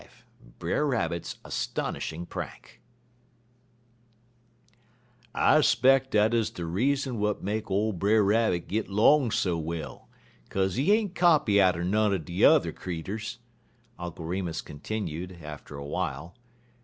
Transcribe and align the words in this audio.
V 0.01 0.07
BRER 0.57 0.87
RABBIT'S 0.87 1.35
ASTONISHING 1.45 2.25
PRANK 2.25 2.81
"I 5.35 5.61
'speck 5.61 6.09
dat 6.09 6.33
'uz 6.33 6.49
de 6.49 6.65
reas'n 6.65 7.17
w'at 7.17 7.43
make 7.43 7.69
ole 7.69 7.93
Brer 7.93 8.23
Rabbit 8.23 8.67
git 8.67 8.87
'long 8.89 9.29
so 9.29 9.59
well, 9.59 10.09
kaze 10.49 10.73
he 10.73 10.91
ain't 10.91 11.13
copy 11.13 11.61
atter 11.61 11.83
none 11.83 12.13
er 12.13 12.17
de 12.17 12.33
yuther 12.33 12.71
creeturs," 12.71 13.37
Uncle 13.99 14.25
Remus 14.25 14.61
continued, 14.61 15.37
after 15.43 15.75
a 15.77 15.85
while. 15.85 16.33